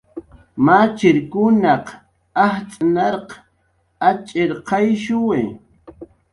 [0.65, 1.85] Machirkunaq
[2.45, 3.29] ajtz' narq
[4.07, 5.41] atx'irqayshuwi.